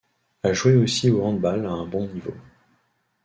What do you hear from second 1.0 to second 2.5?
au handball à un bon niveau.